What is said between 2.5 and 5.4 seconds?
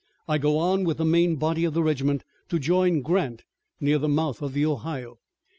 join Grant, near the mouth of the Ohio.